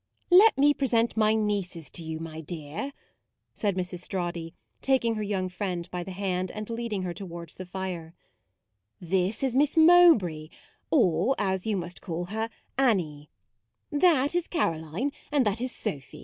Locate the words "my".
1.15-1.35, 2.19-2.41